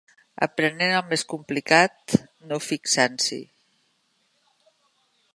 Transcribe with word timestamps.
Aprenent 0.43 0.93
el 0.99 1.03
més 1.13 1.23
complicat 1.33 2.15
no 2.53 2.59
fixant-s'hi 2.69 3.39